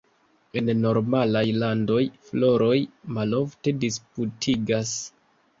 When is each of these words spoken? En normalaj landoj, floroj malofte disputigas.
En 0.61 0.71
normalaj 0.85 1.43
landoj, 1.63 1.99
floroj 2.29 2.73
malofte 3.19 3.75
disputigas. 3.85 4.99